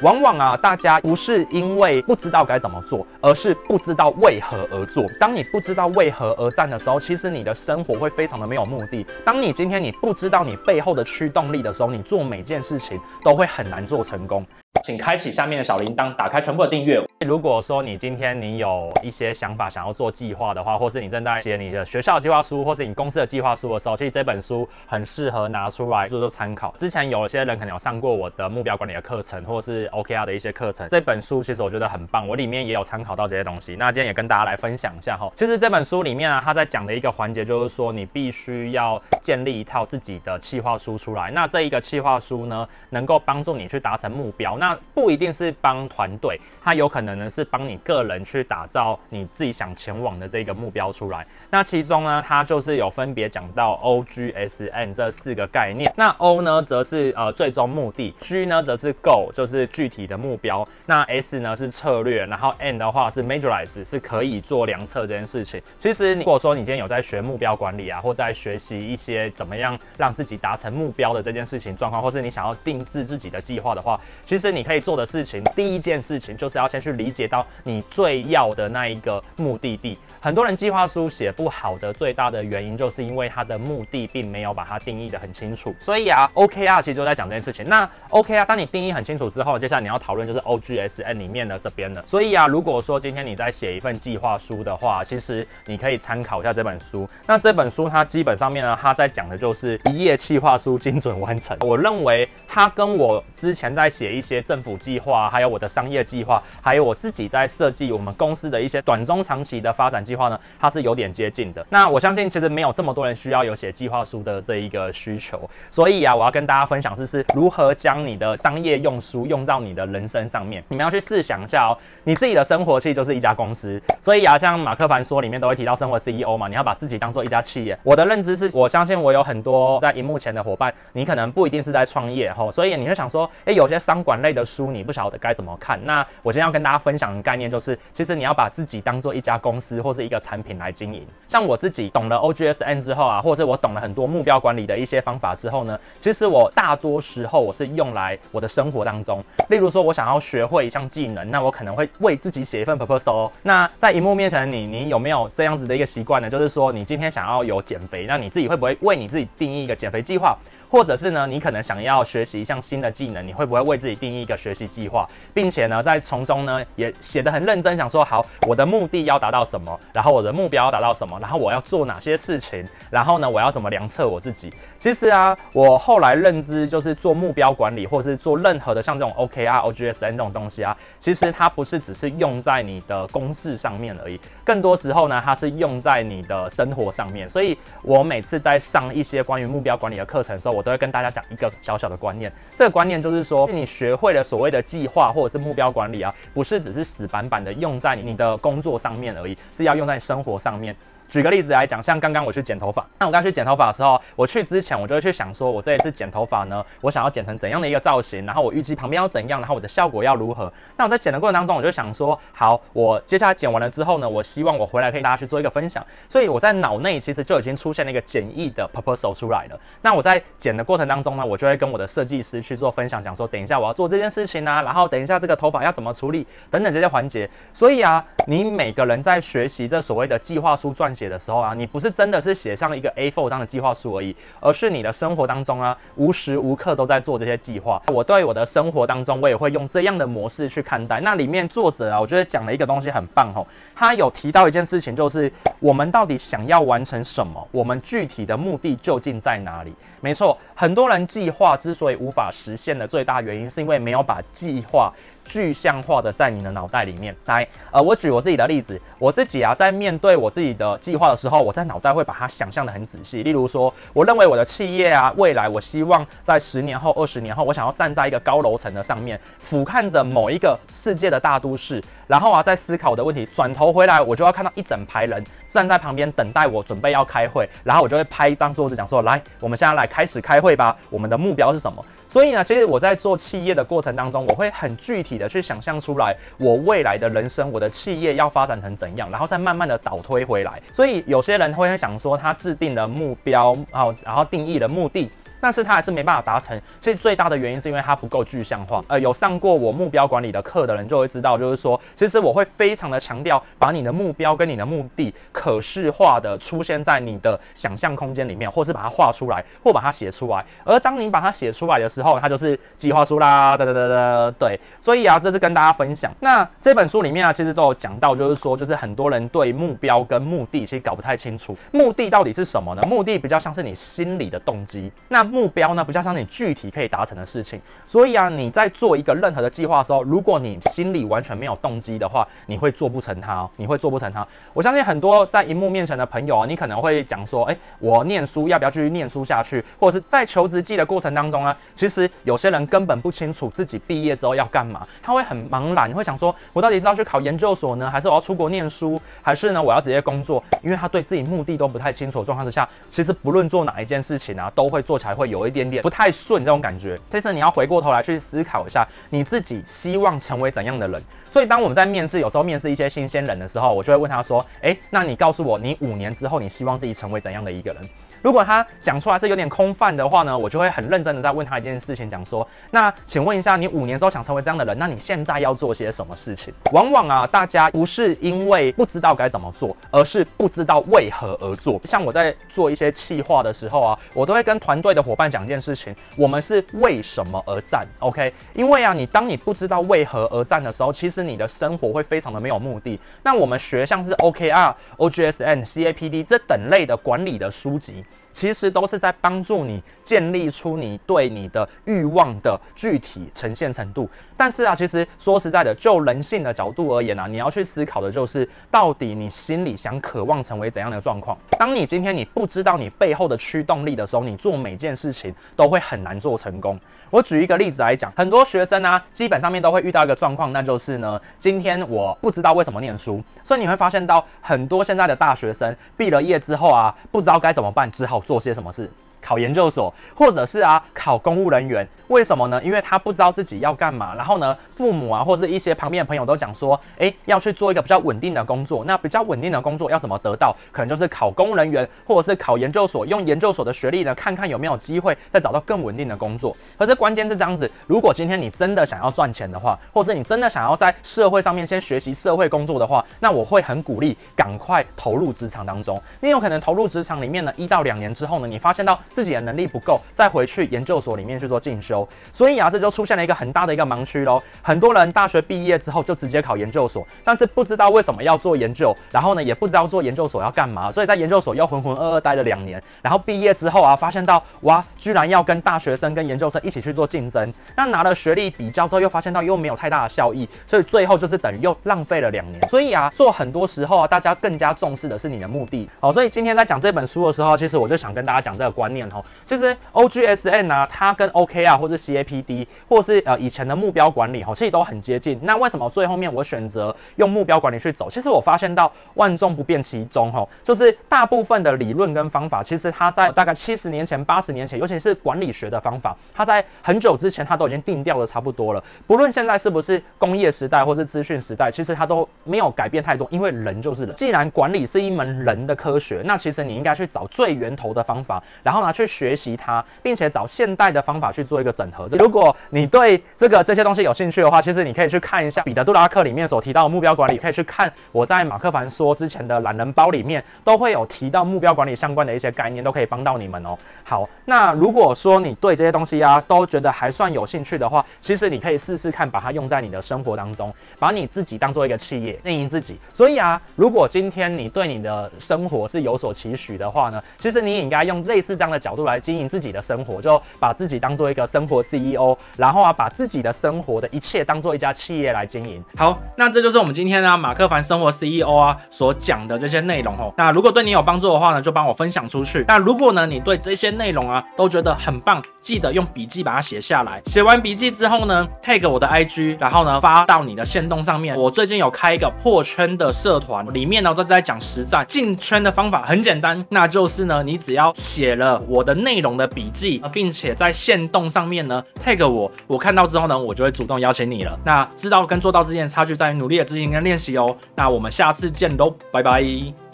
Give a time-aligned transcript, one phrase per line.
[0.00, 5.04] 往往啊，大家不是因为不知道该怎么做，而是不知道为何而做。
[5.18, 9.04] 当你不知道为何而战的时候，其实你的生活会非常的没有目的。
[9.24, 14.46] 当你今天你不知道你背后的驱动力的时候，你做每件事情都会很难做成功。
[14.88, 16.98] 请开启下面的小铃铛，打开全部的订阅。
[17.26, 26.72] 如果说你今天你有一些想法想要做计划的话，或是你正在写你的学校计划书，或是你公司的计划书的时候，其实这本书很适合拿出来做做参考。
[26.78, 33.76] 之前有些人可能有上过我的目标管理的课程，或是 OKR 的一些课程，这本书其实我觉得很棒，我里面也有参考到这些东西。
[33.76, 35.30] 那今天也跟大家来分享一下哈。
[35.34, 41.30] 其实这本书里面啊，他在讲的一个环节就是说，你必须要建立一套自己的计划书出来。
[41.30, 44.56] 那这一个计划书呢，能够帮助你去达成目标。
[44.56, 51.26] 那那不一定是帮团队，它有可能呢是帮你个人去打造你自己想前往的这个目标出来。
[51.48, 55.90] 那其中呢，它就是有分别讲到 O、G、S、N 这四个概念。
[55.96, 65.62] 那 O 呢，则是呃最终目的；G 呢，则是 Go，就是具体的目标；那 S 呢是策略，然后 N 的话是 Majorize，是可以做量测这件事情。
[65.78, 79.98] 其实如果说你今天有在学目标管理啊，或在学习一些怎么样让自己达成目标的这件事情状况，或是你想要定制自己的计划的话，其实你可以做的事情，第一件事情就是要先去理解到你最要的那一个目的地。
[80.20, 85.72] 很多人计划书写不好的最大的原因，就是因为他的目的并没有把它定义的很清楚。
[85.80, 87.64] 所以啊，OKR 其实就在讲这件事情。
[87.64, 92.02] 那 OKR 当你定义很清楚之后，接下来你要讨论就是 OGSN 里面的这边的。
[92.04, 97.08] 所以啊，如果说今天你在写一份计划书的话，其实你可以参考一下这本书。
[97.24, 101.56] 那这本书它基本上面呢，它在讲的就是一页计划书精准完成。
[101.60, 111.64] 我认为它跟我之前在写一些政府计划，还有我的商业计划，还有我自己在设计我们公司的一些短中长期的发展计划呢，它是有点接近的。
[111.70, 120.62] 那我相信其实没有这么多人需要有写计划书的这一个需求，所以啊，我要跟大家分享是是如何将你的商业用书用到你的人生上面。
[120.68, 127.78] 你们要去试想一下哦，你自己的生活其实就是一家公司，所以啊，像马克凡说里面都会提到生活 CEO 嘛，你要把自己当做一家企业。
[127.82, 135.78] 我的认知是我相信我有很多在荧幕前的伙伴，你可能不一定是在创业吼，所以你会想说，诶，有些商管类的书你不晓得该怎么看。
[135.84, 141.06] 那我今天要跟大家分享的概念就是，其实你要把自己当做一家公司或是一个产品来经营。
[141.26, 149.22] 像我自己懂了 OGSN 之后啊，或者是我懂了很多目标管理的一些方法之后呢，其实我大多时候我是用来我的生活当中。
[149.48, 153.30] 例如说，我想要学会一项技能，那我可能会为自己写一份 proposal。
[153.42, 156.28] 那在荧幕面前的你，你有没有这样子的一个习惯呢？
[156.28, 160.36] 就是说，你今天想要有减肥，那你自己会不会为你自己定义一个减肥计划？
[160.70, 174.52] 或者是呢，你可能想要学习一项新的技能，你会不会为自己定义一个学习计划，并且呢，在从中呢也写得很认真，想说好，我的目的要达到什么，然后我的目标要达到什么，然后我要做哪些事情，然后呢，我要怎么量测我自己。
[174.78, 187.28] 其实啊，我后来认知就是做目标管理，或者是做任何的像这种 OKR、OGSN 这种东西啊，其实它不是只是用在你的公式上面而已，更多时候呢，它是用在你的生活上面。
[187.28, 200.74] 所以我每次在上一些关于目标管理的课程的时候，我都会跟大家讲一个小小的观念，这个观念就是说，你学会为了所谓的计划或者是目标管理啊，不是只是死板板的用在你的工作上面而已，是要用在生活上面。
[201.08, 210.52] 举个例子来讲，像刚刚我去剪头发，那我刚去剪头发的时候，我去之前我就会去想说，我这一次剪头发呢，我想要剪成怎样的一个造型，然后我预计旁边要怎样，然后我的效果要如何。
[210.76, 215.84] 那我在剪的过程当中，我就想说，好，我接下来剪完了之后呢，我希望我回来可以大家去做一个分享。
[216.08, 219.58] 所以我在脑内其实就已经出现了一个简易的 proposal 出来了。
[219.80, 227.28] 那我在剪的过程当中呢，我就会跟我的设计师去做分享，讲说，等一下我要做这件事情啊，然后等一下这个头发要怎么处理等等这些环节。
[227.54, 231.78] 所以啊，你每个人在学习这所谓的计划书撰写的时候啊，你不。
[231.78, 237.80] 是真的是写上一个 A4 当的计划书而已，而是你的生活当中啊，无时无刻都在做这些计划。
[237.86, 241.00] 我对我的生活当中，我也会用这样的模式去看待。
[241.00, 247.46] 那里面作者啊，我觉得讲了一个东西很棒哦，他有提到一件事情，就是我们到底想要完成什么？
[247.52, 249.72] 我们具体的目的究竟在哪里？
[250.00, 254.92] 没错，很多人计划之所以无法实现的最大原因，是因为没有把计划。
[255.28, 263.22] 具象化的在你的脑袋里面来，呃，我举我自己的例子，我自己啊，在面对我自己的计划的时候，我在脑袋会把它想象得很仔细。
[263.22, 281.84] 例如说，我认为我的企业啊，未来我希望在十年后、二十年后，我想要站在一个高楼层的上面，俯瞰着某一个世界的大都市，然后啊，在思考我的问题，转头回来，我就要看到一整排人站在旁边等待我，准备要开会，然后我就会拍一张桌子，讲说，来，我们现在来开始开会吧，我们的目标是什么？
[282.08, 290.60] 所以呢，其实我在做企业的过程当中，我会很具体的去想象出来我未来的人生，我的企业要发展成怎样，然后再慢慢的倒推回来。
[290.72, 295.10] 所以有些人会想说，他制定了目标，然后然后定义了目的。
[295.40, 296.60] 但是他还是没办法达成。
[296.80, 298.82] 所以最大的原因是因为他不够具象化。
[298.88, 310.44] 呃，有上过我目标管理的课的人就会知道，就是说，其实我会非常的强调，把你的目标跟你的目的可视化的出现在你的想象空间里面，或是把它画出来，或把它写出来。
[310.64, 314.58] 而当你把它写出来的时候，它就是计划书啦，哒哒哒哒，对。
[314.80, 316.12] 所以啊，这是跟大家分享。
[316.20, 321.56] 那这本书里面啊，其实都有讲到，就是说，就是很多人对目标跟目的其实搞不太清楚。
[321.72, 322.82] 目的到底是什么呢？
[322.88, 327.60] 目的比较像是你心里的动机，那目标呢，比较像你具体可以达成的事情。
[327.86, 334.26] 所以啊，你在做一个任何的计划的时候，如果你心里完全没有动机的话，你会做不成它哦，你会做不成它。
[334.52, 339.64] 我相信很多在荧幕面前的朋友啊，你可能会讲说，诶，我念书要不要继续念书下去？
[339.78, 350.42] 或者是在求职季的过程当中呢，其实有些人根本不清楚自己毕业之后要干嘛，他会很茫然，会想说，我到底是要去考研究所呢，还是我要出国念书，还是呢我要直接工作？
[350.62, 356.96] 因为他对自己目的都不太清楚的状况之下，其实不论做哪一件事情啊，都会做起来会有一点点不太顺这种感觉。
[357.10, 361.02] 这次你要回过头来去思考一下，你自己希望成为怎样的人？
[361.30, 367.82] 所以当我们在面试，有时候面试一些新鲜人的时候，我就会问他说：“诶，那你告诉我，你五年之后你希望自己成为怎样的一个人？”
[368.22, 376.52] 如果他讲出来是有点空泛的话呢，我就会很认真的在问他一件事情，讲说，那请问一下，你五年之后想成为这样的人，那你现在要做些什么事情？
[376.72, 381.80] 往往啊，大家不是因为不知道该怎么做，而是不知道为何而做。
[381.84, 388.32] 像我在做一些企划的时候啊，我都会跟团队的伙伴讲一件事情，我们是为什么而战？OK？
[388.54, 392.98] 因为啊，你当你不知道为何而战的时候，其实你的生活会非常的没有目的。
[393.22, 398.04] 那我们学像是 OKR、OGSN、CAPD 这等类的管理的书籍。
[398.30, 404.08] 其实都是在帮助你建立出你对你的欲望的具体呈现程度。
[404.36, 411.36] 但是啊，其实说实在的，就人性的角度而言啊，你要去思考的就是，到底你心里想渴望成为怎样的状况。
[411.58, 416.78] 当你今天你不知道你背后的驱动力的时候，你做每件事情都会很难做成功。
[417.10, 428.90] 我举一个例子来讲，很多学生啊，基本上面都会遇到一个状况，那就是呢，今天我不知道为什么念书，所以你会发现到很多现在的大学生毕了业之后啊，不知道该怎么办，只好做些什么事。
[429.20, 432.62] 考研究所，或者是啊考公务人员，为什么呢？
[432.62, 434.14] 因为他不知道自己要干嘛。
[434.14, 438.84] 然后呢，父母啊或者一些旁边的朋友都讲说，诶，要去做一个比较稳定的工作。
[438.84, 440.54] 那比较稳定的工作要怎么得到？
[440.72, 446.56] 可能就是考公务人员，或者是考研究所，用研究所的学历呢，看看有没有机会再找到更稳定的工作。
[446.78, 456.00] 可是关键是这样子，如果今天你真的想要赚钱的话，或者你真的想要在社会上面先学习社会工作的话，那我会很鼓励赶快投入职场当中。
[456.20, 458.98] 你有可能投入职场里面呢，一到两年之后呢，你发现到。
[459.08, 464.40] 自己的能力不够，再回去研究所里面去做进修，所以啊，这就出现了一个很大的一个盲区喽。
[464.62, 482.68] 很多人大学毕业之后就直接考研究所，但是不知道为什么要做研究，然后呢，也不知道做研究所要干嘛，所以在研究所又浑浑噩噩待了两年，然后毕业之后啊，发现到哇，居然要跟大学生跟研究生一起去做竞争，那拿了学历比较之后，又发现到又没有太大的效益，所以最后就是等于又浪费了两年。
[482.68, 485.88] 所以啊，做很多时候啊，大家更加重视的是你的目的。
[486.00, 488.97] 好，所以今天在讲这本书的时候，其实我就想跟大家讲这个观念。
[489.12, 495.38] 哦其实 OGSN 啊，它跟 OKR 或者 CAPD，或是呃以前的目标管理哦，其实都很接近。
[495.42, 498.08] 那为什么最后面我选择用目标管理去走？
[498.10, 508.82] 其实我发现到万众不变其中哦，就是大部分的理论跟方法，其实它在大概七十年前、八十年前，尤其是管理学的方法，它在很久之前它都已经定调的差不多了。
[509.06, 514.14] 不论现在是不是工业时代或是资讯时代，其实它都没有改变太多，因为人就是人。
[514.16, 522.06] 既然管理是一门人的科学，那其实你应该去找最源头的方法，然后呢去学习它，并且找现代的方法去做一个整合。
[522.18, 533.76] 如果你对这个这些东西有兴趣的话，其实你可以去看一下彼得·杜拉克里面所提到的目标管理，可以去看我在马克凡说之前的懒人包里面都会有提到目标管理相关的一些概念，都可以帮到你们哦。
[534.04, 542.98] 好，那如果说你对这些东西啊都觉得还算有兴趣的话，其实你可以试试看把它用在你的生活当中，把你自己当做一个企业，经营自己。
[543.12, 555.82] 所以啊，如果今天你对你的生活是有所期许的话呢，其实你也应该用类似这样的角度来经营自己的生活，就把自己当做一个生活 CEO，然后啊，把自己的生活的一切当做一家企业来经营。
[555.96, 560.32] 好，那这就是我们今天呢马克凡生活 CEO 啊所讲的这些内容哦。
[560.36, 562.64] 那如果对你有帮助的话呢，就帮我分享出去。
[562.68, 567.20] 那如果呢你对这些内容啊都觉得很棒，记得用笔记把它写下来。
[567.24, 571.36] 写完笔记之后呢，tag 我的 IG，然后呢发到你的线动上面。
[571.36, 584.58] 我最近有开一个破圈的社团，里面呢都在讲实战进圈的方法，很简单，那就是呢你只要写了我的内容的笔记，并且在线动上面呢 tag 我，我看到之后呢，我就会主动邀请你了。
[584.64, 587.56] 那知道跟做到之间的差距在于努力的执行跟练习哦。
[587.74, 589.87] 那我们下次见喽，拜拜。